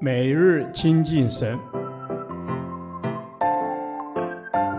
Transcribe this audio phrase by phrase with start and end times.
[0.00, 1.58] 每日亲近神，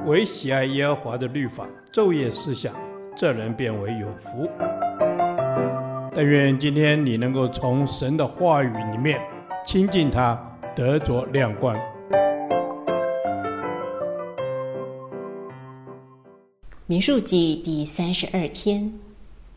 [0.06, 2.76] 唯喜爱耶和华的律法，昼夜思想，
[3.16, 4.48] 这人便为有福。
[6.14, 9.20] 但愿今天你能够从神的话语里面
[9.66, 10.40] 亲近他，
[10.76, 11.76] 得着亮光。
[16.86, 18.94] 民数记第三十二天，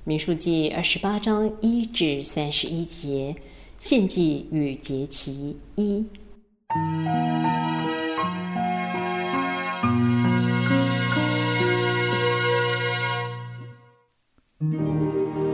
[0.04, 3.34] 民数记二十八章一至三十一节。
[3.80, 6.04] 献祭与节期一，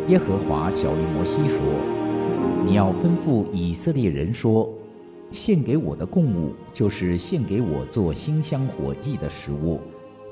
[0.09, 1.60] 耶和华晓諭摩西说
[2.65, 4.73] ：“你要吩咐以色列人说，
[5.30, 9.79] 献给我的供物，就是献给我做馨香火祭的食物，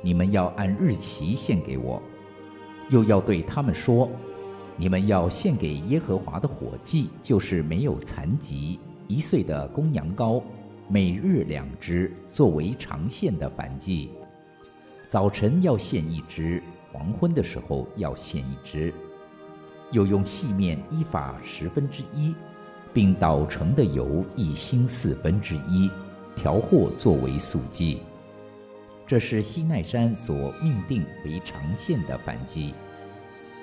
[0.01, 2.03] 你们要按日期献给我，
[2.89, 4.09] 又要对他们说。”
[4.77, 10.43] 你们要献给耶和华的火祭，就是没有残疾一岁的公羊羔，
[10.89, 14.11] 每日两只，作为常献的燔祭。
[15.09, 18.93] 早晨要献一只，黄昏的时候要献一只。
[19.91, 22.35] 又用细面伊法十分之一，
[22.95, 25.91] 并捣成的油一欣四分之一，
[26.35, 28.01] 调和作为素祭。
[29.07, 32.73] 这是西奈山所命定为常献的燔祭。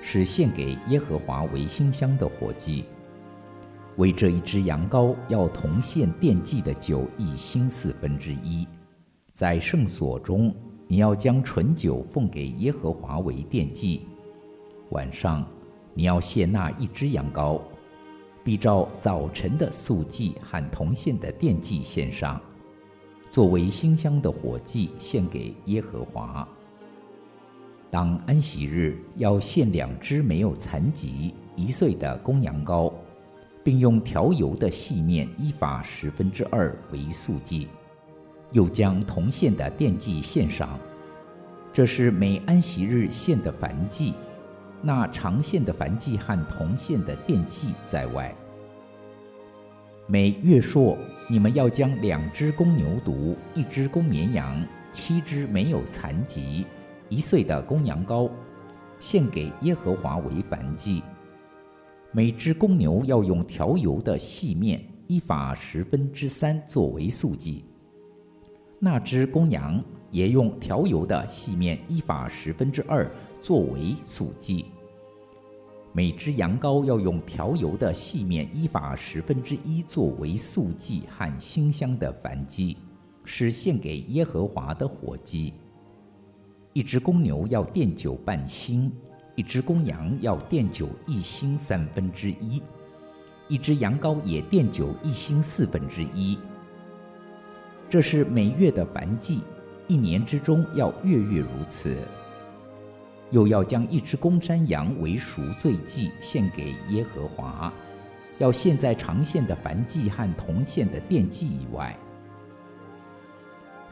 [0.02, 2.84] 是献给耶和华为馨香的火祭。
[3.96, 8.66] 为这一只羊羔，要同献奠祭的酒一欣四分之一。
[9.34, 10.54] 在圣所中，
[10.86, 14.02] 你要将醇酒奉给耶和华为奠祭。
[14.90, 15.46] 晚上，
[15.92, 17.60] 你要献那一只羊羔，
[18.42, 22.40] 必照早晨的素祭和同献的奠祭献上，
[23.30, 26.48] 作为馨香的火祭献给耶和华。
[27.90, 32.92] 当安息日要献两只没有残疾一岁的公羊羔，
[33.64, 37.66] 并用调油的细面依法十分之二为素祭，
[38.52, 40.78] 又将铜线的奠祭献上。
[41.72, 44.14] 这是每安息日献的燔祭，
[44.82, 48.32] 那长线的燔祭和铜线的奠祭在外。
[50.06, 50.96] 每月朔，
[51.28, 56.64] 你们要将两只公牛犊、一只公绵羊、七只没有残疾。
[57.10, 58.30] 一岁的公羊羔，
[59.00, 61.02] 献给耶和华为燔祭。
[62.12, 67.64] 每只公牛要用调油的细面伊法十分之三作为素祭。
[68.78, 69.82] 那只公羊
[70.12, 73.10] 也用调油的细面伊法十分之二
[73.42, 74.66] 作为素祭。
[75.92, 82.76] 每只羊羔要用调油的细面伊法十分之一作为素祭和馨香的燔祭，
[83.24, 85.52] 是献给耶和华的火祭。
[86.72, 88.92] 一只公牛要奠酒半欣，
[89.34, 92.62] 一只公羊要奠酒一欣三分之一，
[93.48, 96.38] 一只羊羔也奠酒一欣四分之一。
[97.88, 99.42] 这是每月的燔祭，
[99.88, 101.96] 一年之中要月月如此。
[103.30, 107.72] 又要将一只公山羊为赎罪祭献给耶和华，
[108.38, 111.96] 要献在长献的燔祭和铜献的奠祭以外。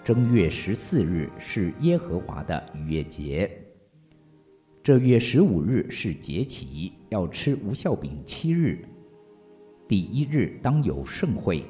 [0.09, 3.51] 正月十四日是耶和华的逾越节。
[4.83, 8.83] 这月十五日是节期，要吃无酵饼七日。
[9.87, 11.63] 第一日当有盛会，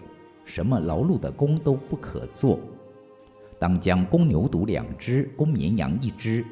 [0.45, 2.61] 什么劳碌的工都不可做。
[3.59, 6.45] 当将公牛犊两只，公绵羊一只，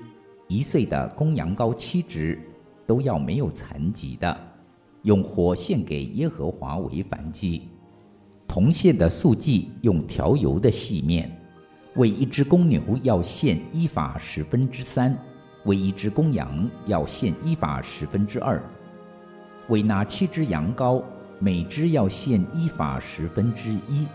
[0.48, 2.36] 一岁的公羊羔七只，
[2.84, 4.36] 都要没有残疾的，
[5.02, 7.68] 用火献给耶和华为燔祭。
[8.48, 11.30] 同献的素祭用调油的细面。
[11.96, 15.16] 为一只公牛要献伊法十分之三，
[15.64, 18.62] 为一只公羊要献伊法十分之二，
[19.68, 21.02] 为那七只羊羔，
[21.38, 24.06] 每只要献伊法十分之一，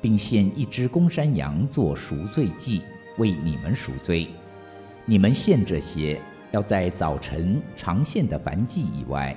[0.00, 2.82] 并献一只公山羊做赎罪祭，
[3.18, 4.26] 为你们赎罪。
[5.06, 6.20] 你们献这些，
[6.50, 9.36] 要在早晨常献的燔祭以外。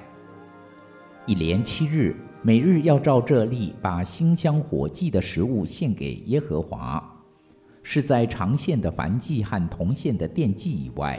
[1.27, 7.13] 一连七日，每日要照这例，把馨香火祭的食物献给耶和华。
[7.89, 11.17] 是在长线的燔祭和铜线的奠祭以外。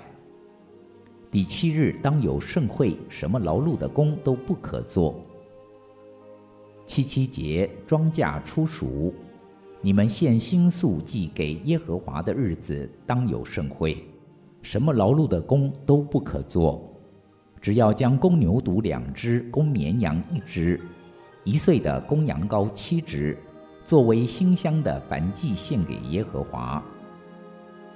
[1.30, 5.18] 第七日当有盛会，什么劳碌的工都不可做。
[6.84, 9.14] 七七节庄稼初熟，
[9.80, 14.04] 你们献馨素祭给耶和华的日子，当有盛会，
[14.60, 16.86] 什么劳碌的工都不可做。
[17.62, 20.78] 只要将公牛犊两只，公绵羊一只，
[21.44, 23.38] 一岁的公羊羔七只。
[23.88, 26.84] 作为馨香的燔祭献给耶和华，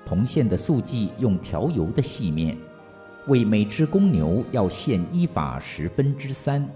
[0.06, 2.56] 铜线的素祭用调油的细面，
[3.26, 6.66] 为每只公牛要献一法十分之三，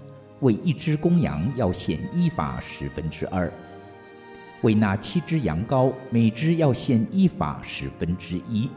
[0.41, 3.49] 为一只公羊要献一法十分之二；
[4.61, 8.69] 为那七只羊羔，每只要献一法十分之一，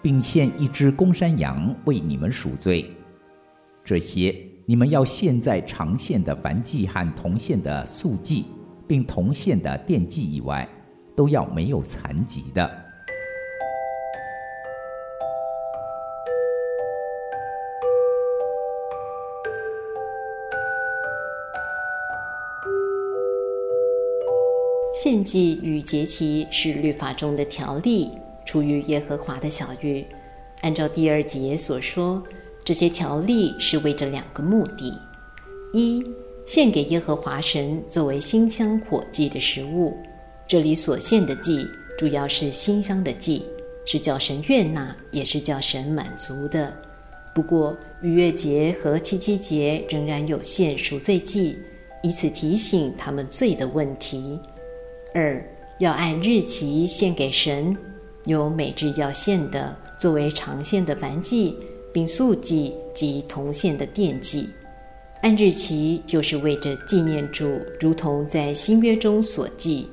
[0.00, 2.90] 并献一只公山羊为你们赎罪。
[3.84, 4.34] 这些
[4.64, 8.46] 你们要献在常献的燔祭和铜线的素祭，
[8.86, 10.68] 并同献的奠祭以外，
[11.16, 12.84] 都要没有残疾的。
[25.02, 28.10] 献祭与节期是律法中的条例，
[28.44, 30.04] 出于耶和华的小谕。
[30.62, 32.22] 按照第二节所说，
[32.64, 34.98] 这些条例是为着两个目的：
[35.72, 36.02] 一，
[36.46, 39.96] 献给耶和华神作为馨香火祭的食物。
[40.46, 43.44] 这里所献的祭主要是馨香的祭，
[43.84, 46.72] 是叫神悦纳，也是叫神满足的。
[47.34, 51.58] 不过逾越节和七七节仍然有献赎罪祭，
[52.02, 54.38] 以此提醒他们罪的问题。
[55.12, 55.44] 二，
[55.80, 57.76] 要按日期献给神，
[58.24, 61.56] 有每日要献的，作为常献的燔祭，
[61.92, 64.48] 并素祭及同献的奠祭。
[65.26, 69.88] 按日期就是为着纪念主，如同在新约中所记，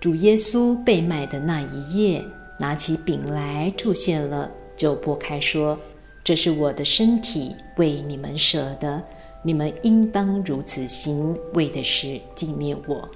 [0.00, 2.24] 主耶稣被卖的那一夜，
[2.58, 5.78] 拿起饼来祝谢了，就拨开说
[6.24, 9.00] ：“这是我的身体，为你们舍的，
[9.44, 13.08] 你们应当如此行，为的是纪念我。”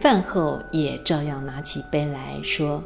[0.00, 2.82] 饭后也照样拿起杯来说：“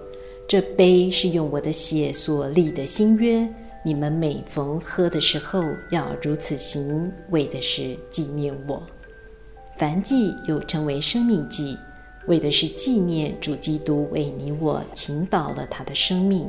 [0.47, 3.49] 这杯是用我的血所立的新约，
[3.89, 8.83] 你们每逢喝的时候要如此行，为的是纪念我。”
[9.79, 11.75] 凡祭又称为生命祭，
[12.27, 16.49] 为的是纪念主基督为你我倾倒了他的生命；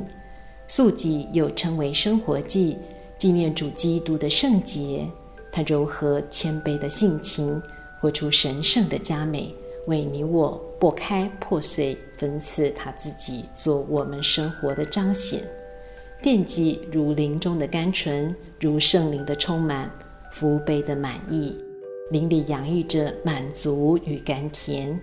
[0.68, 2.76] 素祭又称为生活祭，
[3.16, 5.06] 纪念主基督的圣洁，
[5.50, 7.58] 他柔和谦卑的性情，
[7.98, 9.50] 活出神圣的佳美。
[9.86, 15.42] 为你我拨开破碎，分赐他自己做我们生活的彰显。
[16.22, 19.90] 奠祭如灵中的甘醇，如圣灵的充满，
[20.30, 21.54] 福杯的满溢，
[22.10, 25.00] 灵里洋溢着满足与甘甜。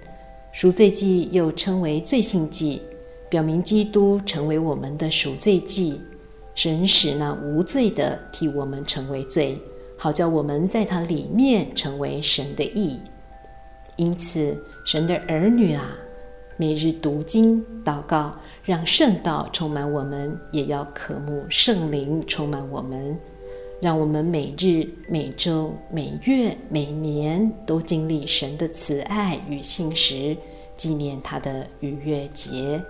[0.52, 2.82] 赎罪祭又称为罪性祭，
[3.30, 6.00] 表明基督成为我们的赎罪祭，
[6.54, 9.60] 神使那无罪的替我们成为罪，
[9.98, 13.00] 好叫我们在他里面成为神的义。
[13.96, 14.56] 因此，
[14.86, 15.98] 神的儿女啊，
[16.60, 18.34] 每日读经、祷告，
[18.64, 23.16] 让圣道充满我们，也要渴慕圣灵充满我们，
[23.80, 30.36] 让我们每日、每周、每月、每年都经历神的慈爱与信实，
[30.76, 32.82] 纪念他的逾越节。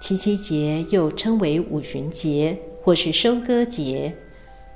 [0.00, 4.12] 七七节又称为五旬节，或是收割节，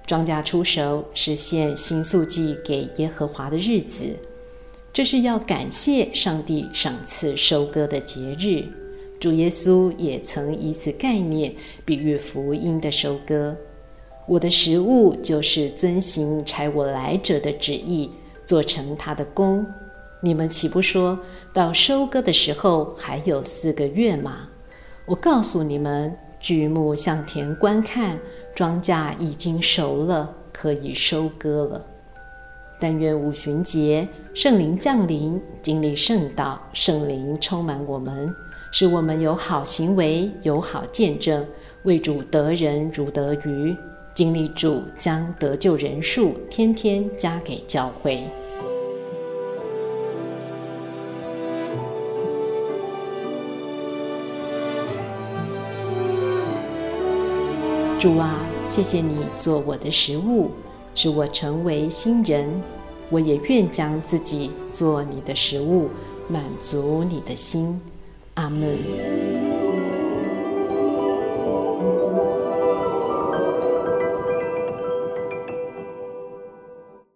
[0.07, 4.15] 庄稼出熟，是献新素祭给耶和华的日子。
[4.93, 8.65] 这是要感谢上帝赏赐收割的节日，
[9.21, 11.55] 主耶稣也曾以此概念
[11.85, 13.57] 比喻福音的收割。
[14.27, 18.11] 我的食物就是遵行差我来者的旨意，
[18.45, 19.65] 做成他的工。
[20.21, 21.19] 你们岂不说
[21.53, 24.49] 到收割的时候还有四个月吗？
[25.07, 28.19] 我告诉你们，举目向田观看，
[28.55, 31.87] 庄稼已经熟了，可以收割了。
[32.81, 38.33] 但愿五旬节圣灵降临，经历圣道，圣灵充满我们，
[38.71, 41.45] 使我们有好行为，有好见证，
[41.83, 43.77] 为主得人如得鱼，
[44.15, 48.21] 经历主将得救人数天天加给教会。
[57.99, 60.53] 主啊，谢谢你做我的食物。
[61.01, 62.51] 使我成为新人，
[63.09, 65.89] 我也愿将自己做你的食物，
[66.27, 67.81] 满足你的心。
[68.35, 68.77] 阿门。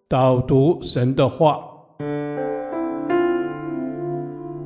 [0.07, 1.61] 导读神的话，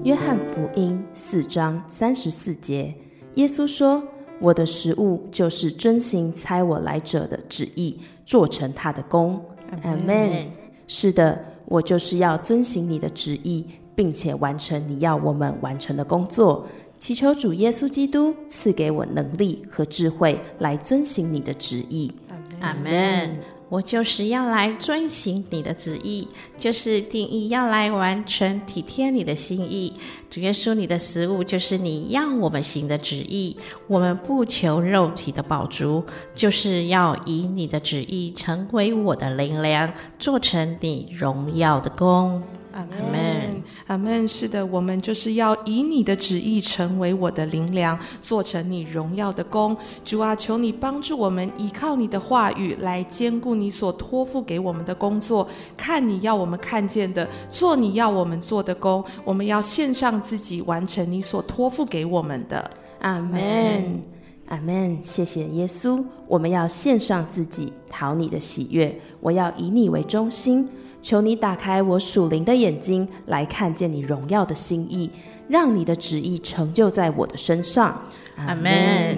[0.04, 2.94] 约翰福音四章三十四节，
[3.34, 4.04] 耶稣说。
[4.40, 9.42] 我的食物就是遵行猜我来者的旨意，做成他的功。
[9.84, 10.48] 阿门。
[10.88, 13.66] 是的，我就是要遵行你的旨意，
[13.96, 16.66] 并且完成你要我们完成的工作。
[17.00, 22.12] 祈求主耶稣基督赐给我能力和智慧，来遵行你的旨意。
[22.60, 23.57] 阿门。
[23.70, 29.94] 我就是要来遵行你的旨意，就是定义要来完成体贴你的心意。
[30.30, 33.58] 主耶稣，你的食物就是你要我们行的旨意。
[33.88, 42.42] 我们不求肉体的饱足，就是要以你的旨意成为我的灵粮，做成你荣耀的工。
[42.78, 44.28] 阿门，阿门。
[44.28, 49.76] 是的，我们就是要以你的旨意成为我的灵粮，做成你荣耀的功。
[50.06, 59.04] 主啊，求你帮助我们，依靠你的话语来兼顾你所托付给我们的工作，看你要我们看见的，做你要我们做的工。
[59.26, 62.70] 我们要献上自己，完成你所托付给我们的。
[63.00, 64.02] 阿门，
[64.48, 64.98] 阿门。
[65.02, 69.00] 谢谢耶稣，我们要献上自己，讨你的喜悦。
[69.20, 70.68] 我要以你为中心。
[71.00, 75.10] 求你打开我属灵的眼睛，来看见你荣耀的心意，
[75.48, 78.02] 让你的旨意成就在我的身上。
[78.36, 79.18] 阿门。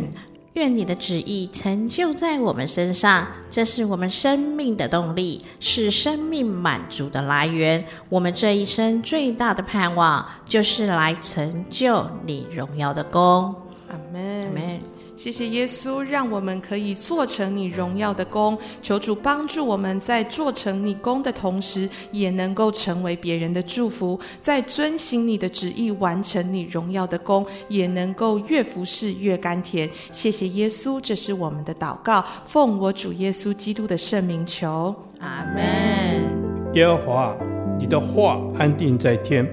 [0.53, 7.85] 愿你的旨意成就在我们身上，这是我们生命的动力，是生命满足的来源。
[8.09, 13.55] 我们这一生最大的盼望，就是来成就你荣耀的功。
[13.89, 14.43] 阿门。
[14.43, 14.79] 阿门。
[15.19, 18.57] 谢谢耶稣，让我们可以做成你荣耀的工。
[18.81, 29.89] 求主帮助我们在做成你工的同时，也能够成为别人的祝福；在遵行你的旨意，完成你荣耀的工，也能够越服侍越甘甜。
[30.13, 36.73] 谢谢耶稣，这是我们的祷告，奉我主耶稣基督的圣名求，阿门。
[36.75, 37.37] 耶和华，
[37.77, 39.45] 你的话安定在天，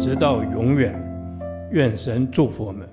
[0.00, 0.94] 直到永远。
[1.72, 2.88] 愿神祝福我们。